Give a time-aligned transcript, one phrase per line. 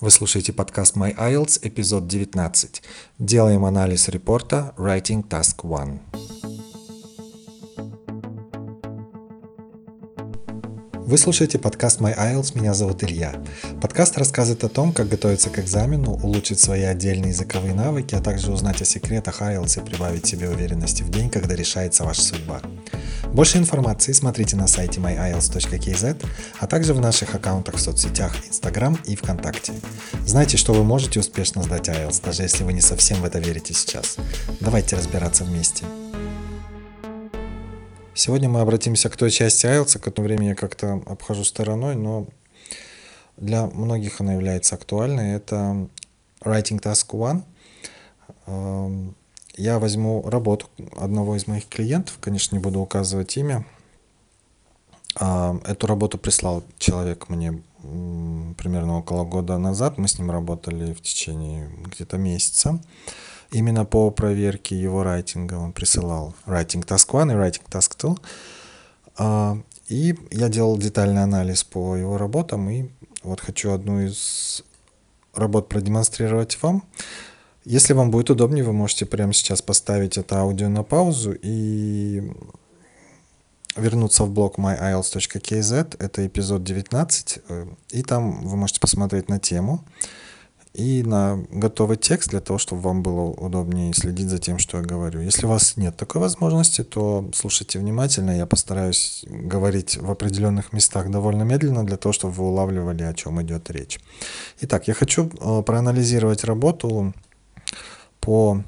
[0.00, 2.82] Вы слушаете подкаст My IELTS, эпизод 19.
[3.18, 6.00] Делаем анализ репорта Writing Task 1.
[11.04, 13.42] Вы слушаете подкаст My IELTS, меня зовут Илья.
[13.82, 18.52] Подкаст рассказывает о том, как готовиться к экзамену, улучшить свои отдельные языковые навыки, а также
[18.52, 22.60] узнать о секретах IELTS и прибавить себе уверенности в день, когда решается ваша судьба.
[23.32, 26.26] Больше информации смотрите на сайте myielts.kz,
[26.58, 29.74] а также в наших аккаунтах в соцсетях Instagram и ВКонтакте.
[30.26, 33.74] Знайте, что вы можете успешно сдать IELTS, даже если вы не совсем в это верите
[33.74, 34.16] сейчас.
[34.60, 35.84] Давайте разбираться вместе.
[38.14, 42.26] Сегодня мы обратимся к той части IELTS, которую время я как-то обхожу стороной, но
[43.36, 45.34] для многих она является актуальной.
[45.34, 45.86] Это
[46.40, 47.44] Writing Task
[48.46, 49.14] 1
[49.58, 53.66] я возьму работу одного из моих клиентов, конечно, не буду указывать имя.
[55.20, 59.98] Эм, эту работу прислал человек мне примерно около года назад.
[59.98, 62.80] Мы с ним работали в течение где-то месяца
[63.50, 68.16] именно по проверке его райтинга он присылал Writing Task 1 и Writing Task 2.
[69.18, 72.90] А, и я делал детальный анализ по его работам, и
[73.22, 74.62] вот хочу одну из
[75.34, 76.84] работ продемонстрировать вам.
[77.68, 82.32] Если вам будет удобнее, вы можете прямо сейчас поставить это аудио на паузу и
[83.76, 89.84] вернуться в блог myiles.kz, это эпизод 19, э, и там вы можете посмотреть на тему
[90.72, 94.82] и на готовый текст для того, чтобы вам было удобнее следить за тем, что я
[94.82, 95.20] говорю.
[95.20, 98.34] Если у вас нет такой возможности, то слушайте внимательно.
[98.34, 103.42] Я постараюсь говорить в определенных местах довольно медленно, для того, чтобы вы улавливали, о чем
[103.42, 104.00] идет речь.
[104.62, 107.12] Итак, я хочу э, проанализировать работу
[108.28, 108.62] по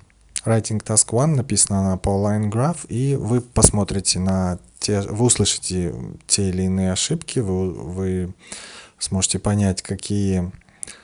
[0.46, 5.94] Writing Task One, написано она по Line Graph, и вы посмотрите на те, вы услышите
[6.26, 8.32] те или иные ошибки, вы, вы
[8.98, 10.50] сможете понять, какие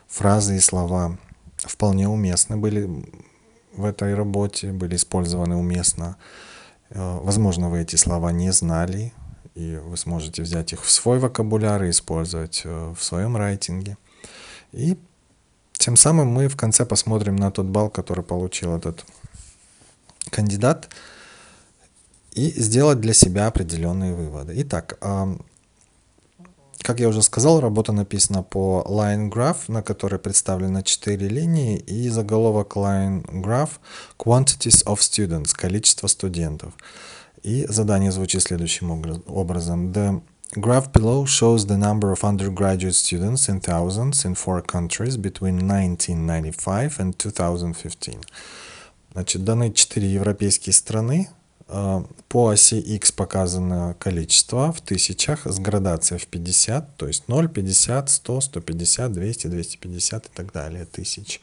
[0.09, 1.19] фразы и слова
[1.59, 2.89] вполне уместны были
[3.75, 6.17] в этой работе, были использованы уместно.
[6.89, 9.13] Э, возможно, вы эти слова не знали,
[9.55, 13.99] и вы сможете взять их в свой вокабуляр и использовать э, в своем райтинге.
[14.73, 14.97] И
[15.87, 19.05] тем самым мы в конце посмотрим на тот балл, который получил этот
[20.31, 20.89] кандидат,
[22.33, 24.53] и сделать для себя определенные выводы.
[24.63, 24.99] Итак,
[26.79, 32.09] как я уже сказал, работа написана по Line Graph, на которой представлено 4 линии, и
[32.09, 33.79] заголовок Line Graph
[34.19, 36.75] Quantities of Students, количество студентов.
[37.45, 38.91] И задание звучит следующим
[39.29, 39.93] образом.
[39.93, 40.21] The
[40.57, 46.99] graph below shows the number of undergraduate students in thousands in four countries between 1995
[46.99, 48.21] and 2015.
[49.13, 51.29] Значит, даны четыре европейские страны
[51.69, 57.49] Э, по оси x показано количество в тысячах с градацией в 50, то есть 0,
[57.49, 61.41] 50, 100, 150, 200, 250 и так далее, тысяч.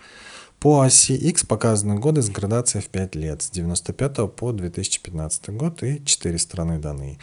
[0.60, 5.84] По оси x показаны годы с градацией в 5 лет, с 95 по 2015 год
[5.84, 7.18] и 4 страны даны.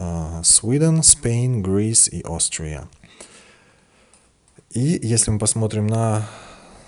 [0.00, 2.88] Uh, Sweden, Spain, Greece и Austria.
[4.70, 6.26] И если мы посмотрим на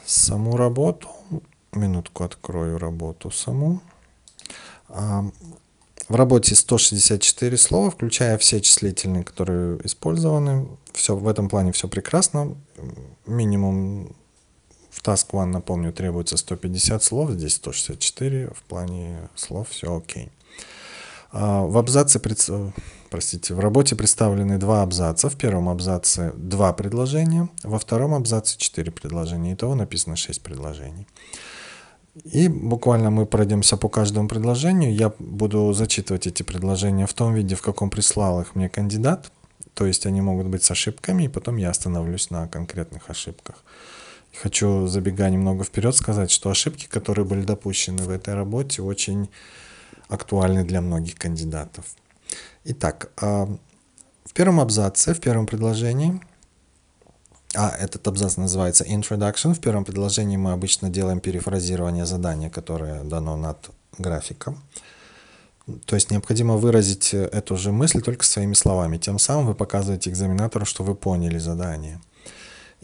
[0.06, 1.08] саму работу,
[1.72, 3.82] минутку открою работу саму.
[4.88, 10.66] В работе 164 слова, включая все числительные, которые использованы.
[10.94, 12.56] Все, в этом плане все прекрасно.
[13.26, 14.16] Минимум
[14.90, 20.24] в Task One, напомню, требуется 150 слов, здесь 164, в плане слов все окей.
[20.24, 20.41] А,
[21.32, 22.20] в абзаце,
[23.10, 25.28] простите, в работе представлены два абзаца.
[25.28, 29.54] В первом абзаце два предложения, во втором абзаце четыре предложения.
[29.54, 31.06] Итого написано шесть предложений.
[32.24, 34.94] И буквально мы пройдемся по каждому предложению.
[34.94, 39.32] Я буду зачитывать эти предложения в том виде, в каком прислал их мне кандидат.
[39.72, 43.64] То есть они могут быть с ошибками, и потом я остановлюсь на конкретных ошибках.
[44.42, 49.30] Хочу, забегая немного вперед, сказать, что ошибки, которые были допущены в этой работе, очень
[50.12, 51.84] актуальны для многих кандидатов.
[52.64, 53.46] Итак, а,
[54.24, 56.20] в первом абзаце, в первом предложении–
[57.54, 59.52] а этот абзац называется Introduction.
[59.54, 64.62] В первом предложении мы обычно делаем перефразирование задания, которое дано над графиком.
[65.84, 68.96] То есть необходимо выразить эту же мысль только своими словами.
[68.96, 72.00] Тем самым вы показываете экзаменатору, что вы поняли задание.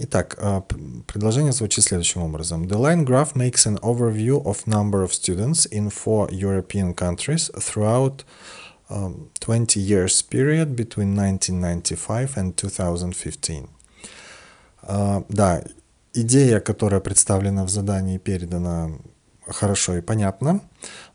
[0.00, 0.61] Итак, а,
[1.09, 2.69] предложение звучит следующим образом.
[2.69, 8.25] The line graph makes an overview of number of students in four European countries throughout
[8.89, 13.69] um, 20 years period between 1995 and 2015.
[14.83, 15.65] А, да,
[16.15, 18.91] идея, которая представлена в задании, передана
[19.49, 20.61] хорошо и понятно,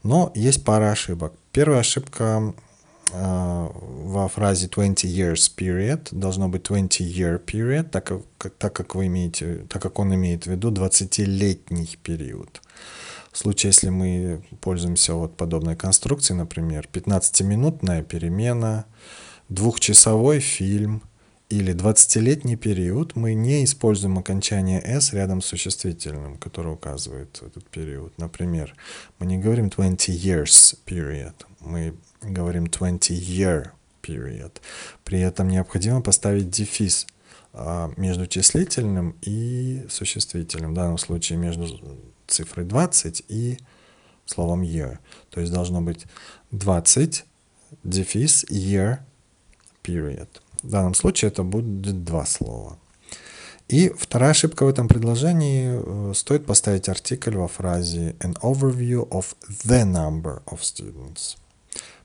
[0.03, 1.31] но есть пара ошибок.
[1.53, 2.53] Первая ошибка
[3.13, 9.07] во фразе 20 years period должно быть 20 year period, так как, так как вы
[9.07, 12.61] имеете, так как он имеет в виду 20-летний период.
[13.31, 18.85] В случае, если мы пользуемся вот подобной конструкцией, например, 15-минутная перемена,
[19.49, 21.01] двухчасовой фильм
[21.49, 28.17] или 20-летний период, мы не используем окончание s рядом с существительным, который указывает этот период.
[28.17, 28.75] Например,
[29.19, 33.69] мы не говорим 20 years period, мы говорим 20 year
[34.01, 34.51] period.
[35.03, 37.07] При этом необходимо поставить дефис
[37.53, 41.67] а, между числительным и существительным, в данном случае между
[42.27, 43.57] цифрой 20 и
[44.25, 44.99] словом year.
[45.29, 46.05] То есть должно быть
[46.51, 47.25] 20,
[47.83, 48.99] дефис, year,
[49.83, 50.29] period.
[50.61, 52.79] В данном случае это будет два слова.
[53.67, 59.35] И вторая ошибка в этом предложении, э, стоит поставить артикль во фразе an overview of
[59.65, 61.37] the number of students.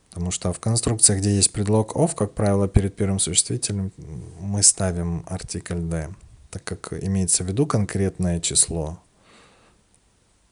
[0.09, 3.91] Потому что в конструкциях, где есть предлог of, как правило, перед первым существительным
[4.39, 6.09] мы ставим артикль the,
[6.49, 8.99] так как имеется в виду конкретное число.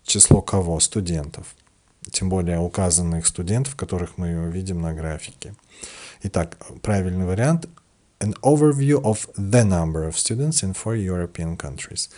[0.03, 0.79] Число кого?
[0.79, 1.55] Студентов.
[2.11, 5.55] Тем более указанных студентов, которых мы видим на графике.
[6.23, 7.67] Итак, правильный вариант
[8.19, 12.09] an overview of the number of students in four European countries.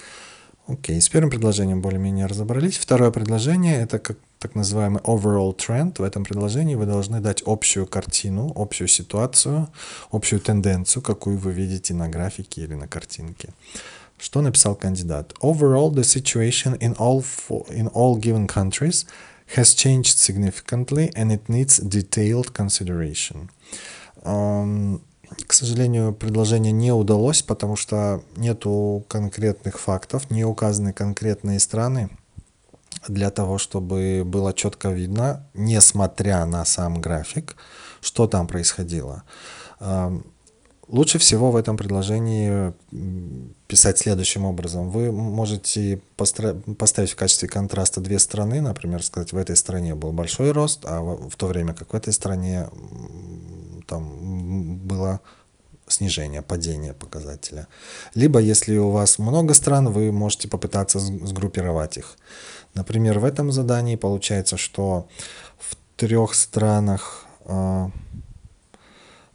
[0.69, 2.77] Окей, с первым предложением более-менее разобрались.
[2.77, 5.95] Второе предложение– это как так называемый overall trend.
[5.97, 9.67] В этом предложении вы должны дать общую картину, общую ситуацию,
[10.11, 13.49] общую тенденцию, какую вы видите на графике или на картинке.
[14.19, 15.33] Что написал кандидат?
[15.41, 17.25] Overall, the situation in all,
[17.69, 19.07] in all given countries
[19.55, 23.49] has changed significantly and it needs detailed consideration.
[24.23, 25.01] Um,
[25.47, 32.09] к сожалению, предложение не удалось, потому что нету конкретных фактов, не указаны конкретные страны
[33.07, 37.55] для того, чтобы было четко видно, несмотря на сам график,
[38.01, 39.23] что там происходило.
[40.87, 42.73] Лучше всего в этом предложении
[43.67, 44.89] писать следующим образом.
[44.89, 50.51] Вы можете поставить в качестве контраста две страны, например, сказать, в этой стране был большой
[50.51, 52.69] рост, а в то время как в этой стране
[54.99, 55.19] было
[55.87, 57.67] снижение, падение показателя.
[58.15, 62.17] Либо, если у вас много стран, вы можете попытаться сгруппировать их.
[62.75, 65.07] Например, в этом задании получается, что
[65.57, 67.89] в трех странах э,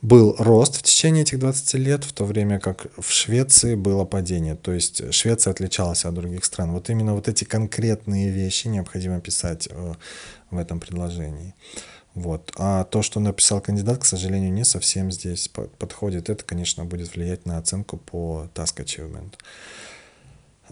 [0.03, 4.55] был рост в течение этих 20 лет, в то время как в Швеции было падение.
[4.55, 6.73] То есть Швеция отличалась от других стран.
[6.73, 9.95] Вот именно вот эти конкретные вещи необходимо писать э,
[10.51, 11.55] в этом предложении.
[12.15, 12.53] Вот.
[12.57, 16.31] А то, что написал кандидат, к сожалению, не совсем здесь подходит.
[16.31, 19.35] Это, конечно, будет влиять на оценку по Task Achievement.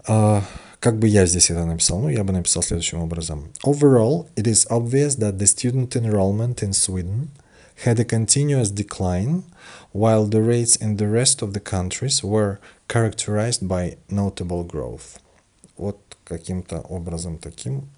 [0.07, 0.43] А,
[0.79, 1.99] как бы я здесь это написал?
[1.99, 3.51] Ну, я бы написал следующим образом.
[3.65, 7.29] Overall, it is obvious that the student enrollment in Sweden
[7.85, 9.43] had a continuous decline,
[9.91, 15.19] while the rates in the rest of the countries were characterized by notable growth.
[15.77, 17.89] Вот каким-то образом таким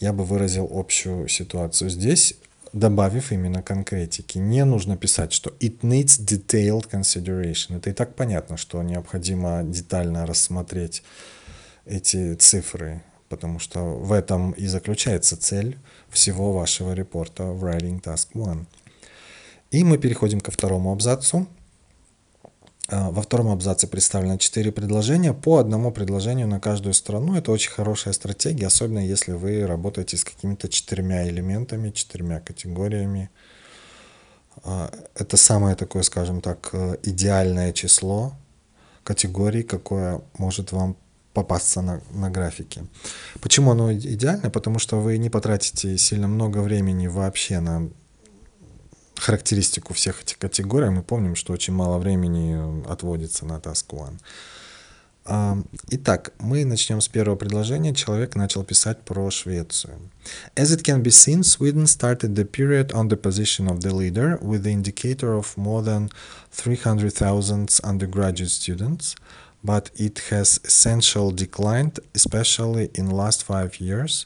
[0.00, 2.34] я бы выразил общую ситуацию здесь
[2.72, 4.38] добавив именно конкретики.
[4.38, 7.76] Не нужно писать, что it needs detailed consideration.
[7.76, 11.02] Это и так понятно, что необходимо детально рассмотреть
[11.86, 15.78] эти цифры, потому что в этом и заключается цель
[16.10, 18.66] всего вашего репорта в Writing Task 1.
[19.70, 21.46] И мы переходим ко второму абзацу.
[22.90, 27.36] А, во втором абзаце представлено 4 предложения, по одному предложению на каждую страну.
[27.36, 33.28] Это очень хорошая стратегия, особенно если вы работаете с какими-то четырьмя элементами, четырьмя категориями.
[34.64, 38.32] А, это самое такое, скажем так, э, идеальное число
[39.04, 40.96] категорий, какое может вам
[41.34, 42.86] попасться на, на графике.
[43.40, 44.50] Почему оно идеальное?
[44.50, 47.90] Потому что вы не потратите сильно много времени вообще на
[49.18, 54.18] характеристику всех этих категорий, мы помним, что очень мало времени отводится на Task One.
[55.90, 57.94] Итак, мы начнем с первого предложения.
[57.94, 59.98] Человек начал писать про Швецию.
[60.56, 64.38] As it can be seen, Sweden started the period on the position of the leader
[64.40, 66.08] with the indicator of more than
[66.50, 69.16] 300,000 undergraduate students,
[69.62, 74.24] but it has essentially declined, especially in last five years,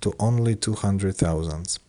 [0.00, 1.80] to only 200,000.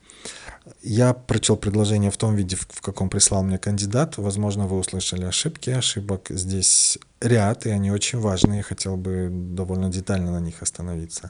[0.81, 4.17] Я прочел предложение в том виде, в каком прислал мне кандидат.
[4.17, 5.69] Возможно, вы услышали ошибки.
[5.69, 8.57] Ошибок здесь ряд, и они очень важные.
[8.57, 11.29] Я хотел бы довольно детально на них остановиться.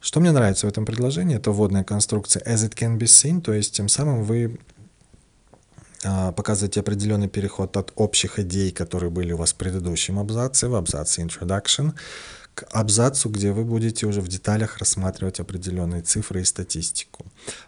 [0.00, 3.52] Что мне нравится в этом предложении, это вводная конструкция as it can be seen, то
[3.52, 4.58] есть тем самым вы
[6.04, 10.76] а, показываете определенный переход от общих идей, которые были у вас в предыдущем абзаце, в
[10.76, 11.94] абзаце introduction,
[12.58, 17.24] к абзацу, где вы будете уже в деталях рассматривать определенные цифры и статистику.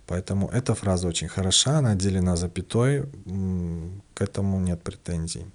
[0.07, 3.05] Поэтому эта фраза очень хороша, она отделена запятой,
[4.15, 5.47] к этому нет претензий.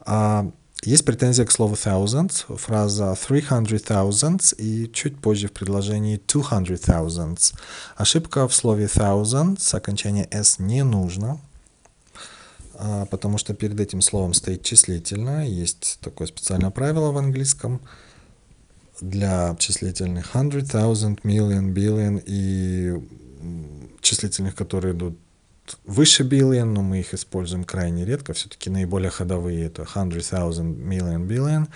[0.00, 0.50] А
[0.82, 6.42] есть претензия к слову thousands, фраза three hundred thousands и чуть позже в предложении two
[6.42, 7.52] hundred thousands.
[7.96, 11.38] Ошибка в слове thousands, окончание s не нужно,
[12.74, 15.44] а, потому что перед этим словом стоит числительное.
[15.44, 17.82] Есть такое специальное правило в английском
[19.00, 23.00] для числительных hundred, thousand, million, billion и
[24.00, 25.18] числительных, которые идут
[25.84, 28.32] выше billion, но мы их используем крайне редко.
[28.32, 31.68] Все-таки наиболее ходовые это hundred, thousand, million, billion.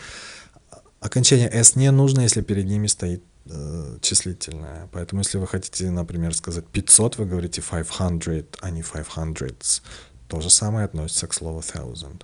[1.00, 4.88] Окончание s не нужно, если перед ними стоит э, числительное.
[4.92, 9.82] Поэтому, если вы хотите, например, сказать 500, вы говорите 500, а не 500s.
[10.28, 12.22] То же самое относится к слову thousand.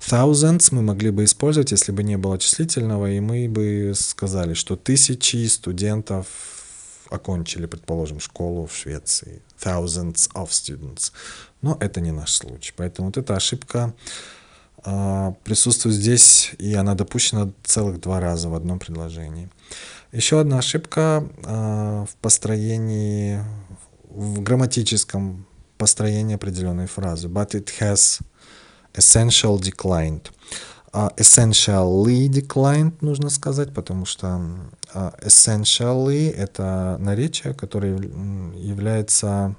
[0.00, 4.76] Thousands мы могли бы использовать, если бы не было числительного, и мы бы сказали, что
[4.76, 6.26] тысячи студентов
[7.08, 9.42] окончили, предположим, школу в Швеции.
[9.58, 11.12] Thousands of students.
[11.62, 12.74] Но это не наш случай.
[12.76, 13.94] Поэтому вот эта ошибка
[14.84, 19.48] э, присутствует здесь, и она допущена целых два раза в одном предложении.
[20.12, 23.42] Еще одна ошибка э, в построении,
[24.10, 25.46] в грамматическом
[25.78, 27.28] построение определенной фразы.
[27.28, 28.20] But it has
[28.94, 30.30] essential declined.
[30.92, 34.40] Uh, essentially declined нужно сказать, потому что
[34.94, 37.94] uh, essentially это наречие, которое
[38.56, 39.54] является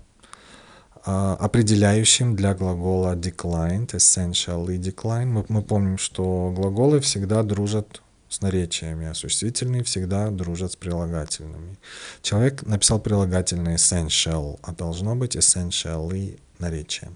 [1.05, 5.27] uh, определяющим для глагола declined, essentially declined.
[5.27, 11.77] Мы, мы помним, что глаголы всегда дружат с наречиями, а существительные всегда дружат с прилагательными.
[12.21, 17.11] Человек написал прилагательное essential, а должно быть essentially наречие.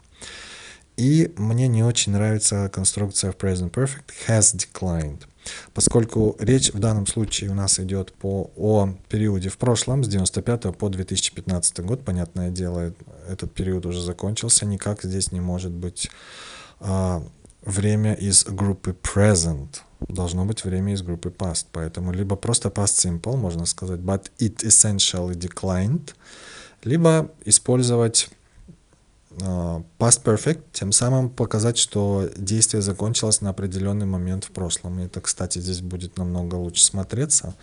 [0.98, 5.24] И мне не очень нравится конструкция в present perfect has declined.
[5.74, 10.78] Поскольку речь в данном случае у нас идет по, о периоде в прошлом, с 95
[10.78, 12.94] по 2015 год, понятное дело,
[13.28, 16.10] этот период уже закончился, никак здесь не может быть
[16.80, 17.24] а,
[17.66, 21.66] время из группы present, должно быть время из группы past.
[21.72, 26.14] Поэтому либо просто past simple, можно сказать, but it essentially declined,
[26.84, 28.30] либо использовать
[29.38, 35.00] uh, past perfect, тем самым показать, что действие закончилось на определенный момент в прошлом.
[35.00, 37.56] И это, кстати, здесь будет намного лучше смотреться,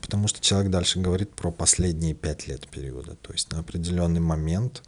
[0.00, 4.82] потому что человек дальше говорит про последние пять лет периода, то есть на определенный момент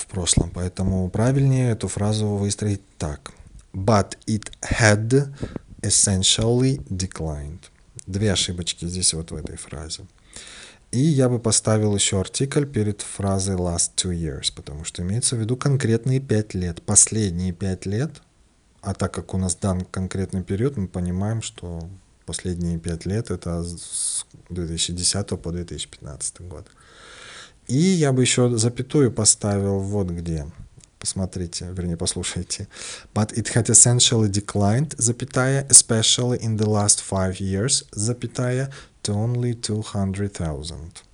[0.00, 0.50] в прошлом.
[0.50, 3.32] Поэтому правильнее эту фразу выстроить так–
[3.72, 5.28] but it had
[5.82, 7.70] essentially declined.
[8.06, 10.06] Две ошибочки здесь вот в этой фразе.
[10.90, 15.38] И я бы поставил еще артикль перед фразой last two years, потому что имеется в
[15.38, 18.22] виду конкретные пять лет, последние пять лет.
[18.80, 21.88] А так как у нас дан конкретный период, мы понимаем, что
[22.26, 26.66] последние пять лет это с 2010 по 2015 год.
[27.70, 30.44] И я бы еще запятую поставил вот где.
[30.98, 32.66] Посмотрите, вернее, послушайте.
[33.14, 38.72] But it had essentially declined, запятая, especially in the last five years, запятая,
[39.04, 41.04] to only 200,000.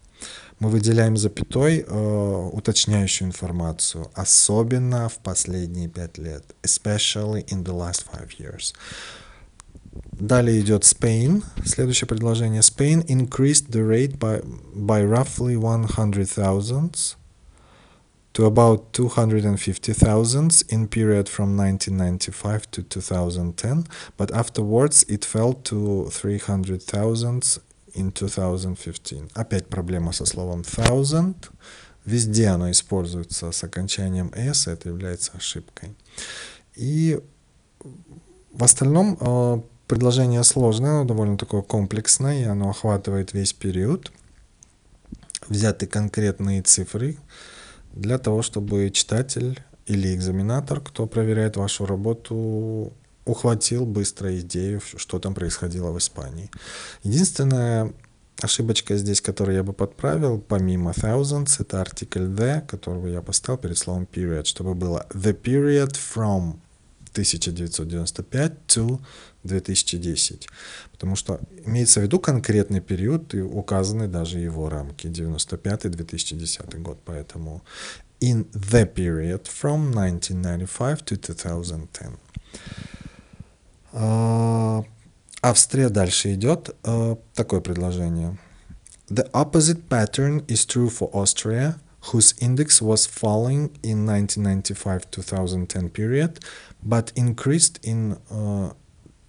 [0.59, 8.07] Мы выделяем запятой э, уточняющую информацию, особенно в последние пять лет, especially in the last
[8.11, 8.73] five years.
[10.19, 11.45] Далее идет Spain.
[11.65, 12.63] Следующее предложение.
[12.63, 14.43] Spain increased the rate by,
[14.75, 17.17] by roughly 100,000
[18.33, 27.59] to about 250,000 in period from 1995 to 2010, but afterwards it fell to 300,000
[27.95, 29.31] in 2015.
[29.35, 31.51] Опять проблема со словом thousand.
[32.07, 35.95] Везде оно используется с окончанием s, это является ошибкой.
[36.75, 37.19] И
[38.53, 44.13] в остальном э, предложение сложное, оно довольно такое комплексное, и оно охватывает весь период.
[45.49, 47.19] Взяты конкретные цифры,
[47.93, 52.93] для того, чтобы читатель или экзаменатор, кто проверяет вашу работу,
[53.25, 56.51] ухватил быстро идею, что там происходило в Испании.
[57.03, 57.93] Единственная
[58.41, 63.79] ошибочка здесь, которую я бы подправил, помимо thousands, это артикль the, которого я поставил перед
[63.79, 66.57] словом period, чтобы было the period from
[67.17, 69.01] 1995 to
[69.45, 70.49] 2010.
[70.93, 76.99] Потому что имеется в виду конкретный период и указаны даже его рамки 95-2010 год.
[77.05, 77.63] Поэтому
[78.21, 82.19] in the period from 1995 to 2010.
[83.93, 84.85] Uh,
[85.43, 86.75] Австрия дальше идет.
[86.83, 88.37] Uh, такое предложение.
[89.09, 91.79] The opposite pattern is true for Austria,
[92.13, 96.41] whose index was falling in 1995-2010 period,
[96.83, 98.73] but increased in uh,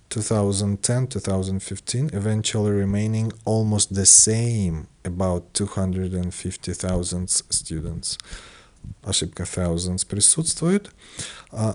[0.09, 8.17] 2010-2015, eventually remaining almost the same, about 250,000 students.
[9.03, 10.91] Ошибка thousands присутствует.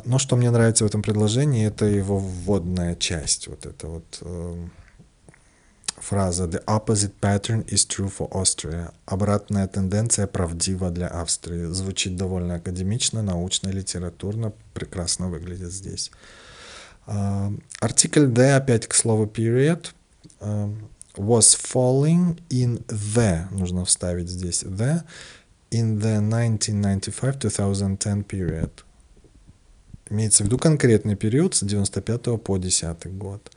[0.05, 3.49] Но что мне нравится в этом предложении, это его вводная часть.
[3.49, 4.67] Вот это вот э,
[6.03, 8.93] фраза «The opposite pattern is true for Austria».
[9.07, 11.73] Обратная тенденция правдива для Австрии.
[11.73, 16.11] Звучит довольно академично, научно, литературно, прекрасно выглядит здесь.
[17.81, 19.87] Артикль D, опять к слову period,
[21.17, 25.03] was falling in the, нужно вставить здесь the,
[25.71, 26.21] in the
[26.59, 28.71] 1995-2010 period.
[30.11, 33.51] Имеется в виду конкретный период с 95 по 10 год.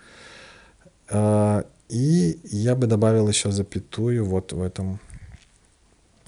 [1.90, 5.00] И я бы добавил еще запятую вот в этом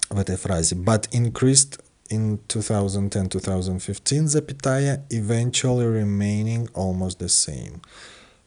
[0.09, 0.75] в этой фразе.
[0.75, 7.81] But increased in 2010-2015, запятая, eventually remaining almost the same.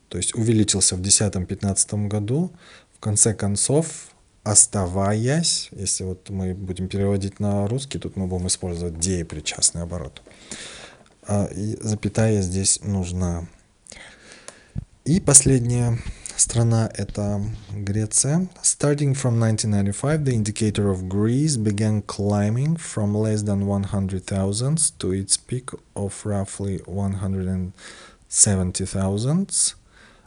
[0.09, 2.53] То есть увеличился в 2010-2015 году,
[2.97, 4.11] в конце концов,
[4.43, 10.23] оставаясь, если вот мы будем переводить на русский, тут мы будем использовать деепричастный оборот.
[11.27, 13.47] А, и запятая здесь нужна.
[15.05, 15.99] И последняя
[16.37, 17.41] Страна– это
[17.73, 18.49] Греция.
[18.63, 25.37] Starting from 1995, the indicator of Greece began climbing from less than 100,000 to its
[25.37, 29.75] peak of roughly 170,000.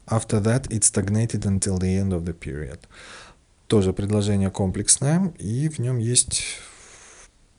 [0.08, 2.80] After that, it stagnated until the end of the period.
[3.68, 6.44] Тоже предложение комплексное, и в нем есть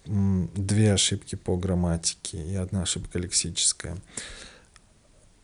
[0.06, 3.96] две ошибки по грамматике и одна ошибка лексическая.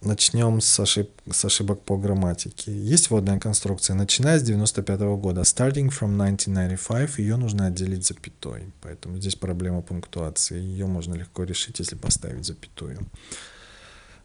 [0.03, 2.73] Начнем с, ошиб с ошибок по грамматике.
[2.73, 5.43] Есть вводная конструкция, начиная с 95 -го года.
[5.43, 8.73] Starting from 1995, ее нужно отделить запятой.
[8.81, 10.59] Поэтому здесь проблема пунктуации.
[10.59, 12.99] Ее можно легко решить, если поставить запятую.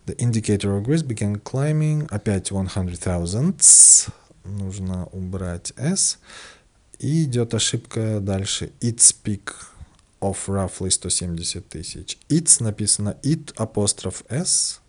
[0.05, 2.07] The indicator of Greece began climbing.
[2.09, 4.07] Опять 100,000.
[4.45, 6.19] Нужно убрать S.
[6.99, 8.71] И идет ошибка дальше.
[8.79, 9.51] Its peak
[10.21, 12.17] of roughly 170 тысяч.
[12.29, 14.79] Its написано it апостроф S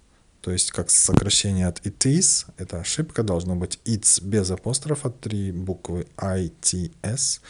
[0.46, 5.50] то есть как сокращение от it is, это ошибка, должно быть it's без апострофа, три
[5.50, 7.40] буквы ITS.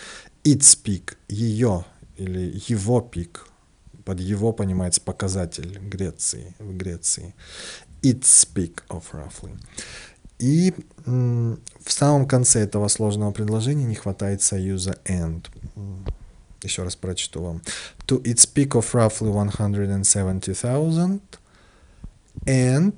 [0.43, 1.85] Its peak, ее
[2.17, 3.49] или его пик,
[4.07, 7.35] под его понимается показатель Греции, в Греции.
[8.01, 9.55] Its peak of roughly.
[10.39, 10.73] И
[11.05, 15.47] в самом конце этого сложного предложения не хватает союза and.
[16.63, 17.61] Еще раз прочту вам.
[18.07, 21.21] To its peak of roughly 170,000
[22.45, 22.95] and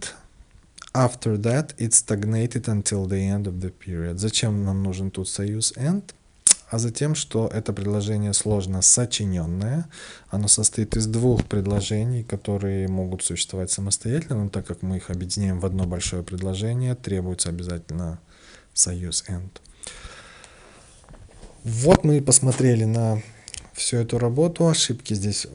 [0.94, 4.18] after that it stagnated until the end of the period.
[4.18, 6.02] Зачем нам нужен тут союз and?
[6.70, 9.86] А затем, что это предложение сложно сочиненное.
[10.28, 15.60] Оно состоит из двух предложений, которые могут существовать самостоятельно, но так как мы их объединяем
[15.60, 18.18] в одно большое предложение, требуется обязательно
[18.74, 19.50] союз and.
[21.64, 23.22] Вот мы и посмотрели на
[23.72, 24.68] всю эту работу.
[24.68, 25.46] Ошибки здесь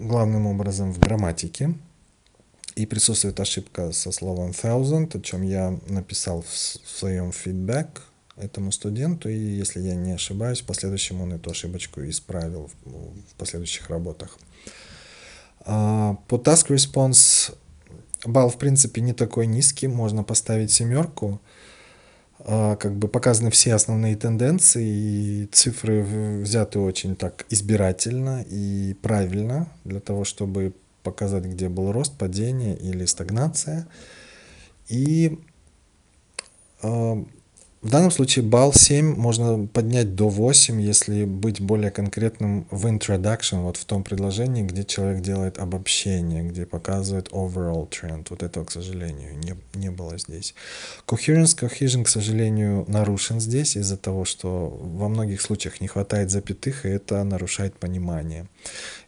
[0.00, 1.74] главным образом в грамматике.
[2.80, 8.00] И присутствует ошибка со словом thousand, о чем я написал в своем фидбэк
[8.38, 13.90] этому студенту, и если я не ошибаюсь, в последующем он эту ошибочку исправил в последующих
[13.90, 14.38] работах.
[15.66, 17.54] А, по task response
[18.24, 21.38] балл, в принципе, не такой низкий, можно поставить семерку.
[22.38, 26.02] А, как бы показаны все основные тенденции, и цифры
[26.40, 33.04] взяты очень так избирательно и правильно, для того, чтобы показать, где был рост, падение или
[33.04, 33.88] стагнация.
[34.88, 35.38] И
[36.82, 37.24] э,
[37.82, 43.62] в данном случае балл 7 можно поднять до 8, если быть более конкретным в introduction,
[43.62, 48.26] вот в том предложении, где человек делает обобщение, где показывает overall trend.
[48.28, 50.54] Вот этого, к сожалению, не, не было здесь.
[51.06, 56.84] Coherence, cohesion, к сожалению, нарушен здесь из-за того, что во многих случаях не хватает запятых,
[56.84, 58.46] и это нарушает понимание.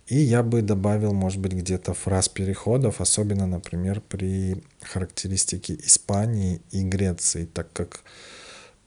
[0.07, 6.83] И я бы добавил, может быть, где-то фраз переходов, особенно, например, при характеристике Испании и
[6.83, 8.03] Греции, так как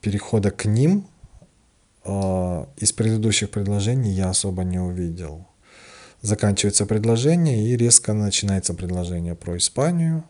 [0.06, 1.08] перехода к ним
[2.04, 5.48] э, из предыдущих предложений я особо не увидел.
[6.22, 10.24] Заканчивается предложение и резко начинается предложение про Испанию,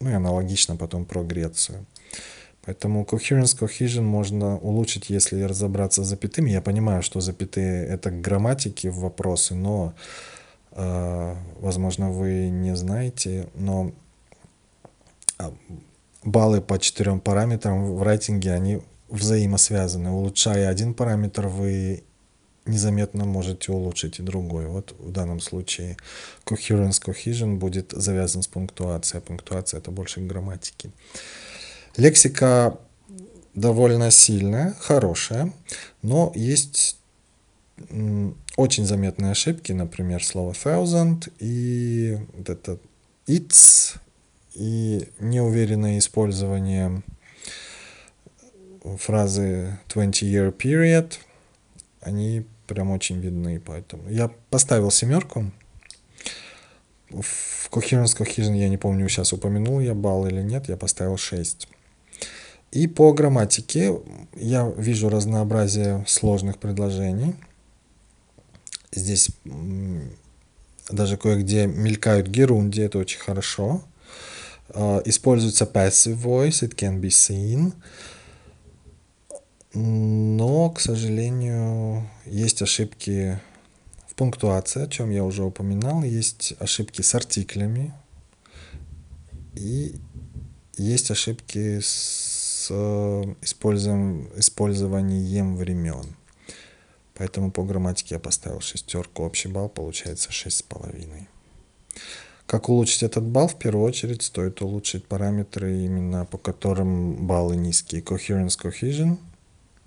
[0.00, 1.84] ну и аналогично потом про Грецию.
[2.64, 6.50] Поэтому coherence, cohesion можно улучшить, если разобраться с запятыми.
[6.50, 9.92] Я понимаю, что запятые— это грамматики в вопросы, но,
[10.72, 13.92] э, возможно, вы не знаете, но
[15.36, 15.52] а,
[16.24, 20.10] баллы по четырем параметрам в рейтинге, они взаимосвязаны.
[20.10, 22.04] Улучшая один параметр, вы
[22.66, 24.66] незаметно можете улучшить и другой.
[24.66, 25.96] Вот в данном случае
[26.44, 30.90] coherence, cohesion будет завязан с пунктуацией, а пунктуация это больше грамматики.
[31.96, 32.78] Лексика
[33.54, 35.52] довольно сильная, хорошая,
[36.02, 36.98] но есть
[38.56, 42.78] очень заметные ошибки, например, слово thousand и вот это
[43.26, 43.96] it's
[44.58, 47.02] и неуверенное использование
[48.98, 51.14] фразы 20-year period,
[52.00, 55.52] они прям очень видны, поэтому я поставил семерку.
[57.10, 61.68] В Coherence Cohesion, я не помню, сейчас упомянул я балл или нет, я поставил 6.
[62.72, 64.00] И по грамматике
[64.34, 67.36] я вижу разнообразие сложных предложений.
[68.90, 69.30] Здесь
[70.90, 73.82] даже кое-где мелькают герунди, это очень хорошо.
[74.70, 77.72] А, используется passive voice, it can be seen.
[79.74, 83.38] Но, к сожалению, есть ошибки
[84.06, 86.02] в пунктуации, о чем я уже упоминал.
[86.02, 87.92] Есть ошибки с артиклями.
[89.54, 89.96] И
[90.76, 96.16] есть ошибки с э, использованием времен.
[97.14, 99.24] Поэтому по грамматике я поставил шестерку.
[99.24, 101.28] Общий балл получается шесть с половиной.
[102.48, 103.46] Как улучшить этот балл?
[103.46, 108.00] В первую очередь стоит улучшить параметры, именно по которым баллы низкие.
[108.00, 109.18] Coherence, Cohesion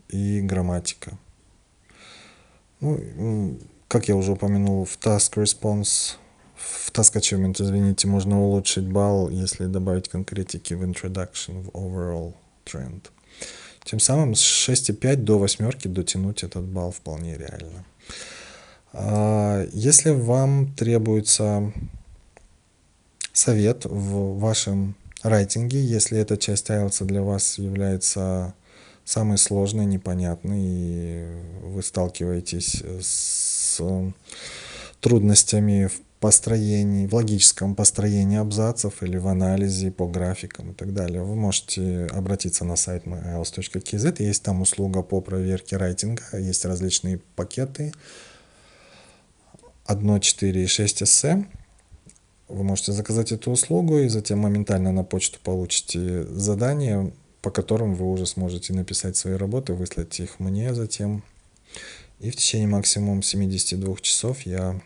[0.10, 1.18] и грамматика.
[2.80, 6.18] Ну, как я уже упомянул, в Task Response,
[6.56, 13.10] в Task Achievement, извините, можно улучшить балл, если добавить конкретики в Introduction, в Overall Trend.
[13.86, 17.86] Тем самым с 6,5 до восьмерки дотянуть этот балл вполне реально.
[18.94, 21.74] А, если вам требуется
[23.34, 28.54] совет в вашем райтинге, если эта часть IELTS для вас является
[29.06, 31.28] самой сложной, непонятной, и
[31.64, 33.82] вы сталкиваетесь с
[35.00, 41.24] трудностями в построении, в логическом построении абзацев или в анализе по графикам и так далее,
[41.24, 44.24] вы можете обратиться на сайт myiles.kz.
[44.24, 47.92] Есть там услуга по проверке райтинга, есть различные пакеты
[49.88, 51.46] 1, 4 и 6 эссе.
[52.52, 58.12] Вы можете заказать эту услугу и затем моментально на почту получите задание, по которым вы
[58.12, 61.24] уже сможете написать свои работы, выслать их мне затем.
[62.20, 64.82] И в течение максимум 72 часов я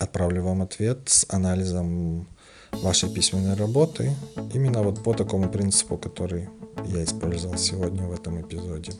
[0.00, 2.26] отправлю вам ответ с анализом
[2.72, 4.14] вашей письменной работы,
[4.52, 6.48] именно вот по такому принципу, который
[6.88, 8.92] я использовал сегодня в этом эпизоде.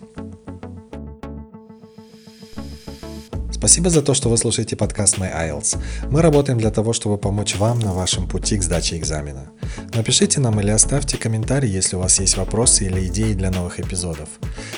[3.69, 5.77] Спасибо за то, что вы слушаете подкаст My IELTS.
[6.11, 9.51] Мы работаем для того, чтобы помочь вам на вашем пути к сдаче экзамена.
[9.93, 14.31] Напишите нам или оставьте комментарий, если у вас есть вопросы или идеи для новых эпизодов.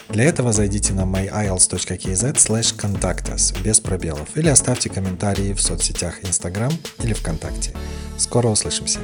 [0.09, 6.73] Для этого зайдите на myiles.kz slash contact без пробелов или оставьте комментарии в соцсетях Instagram
[7.05, 7.73] или ВКонтакте.
[8.19, 8.99] Скоро услышимся!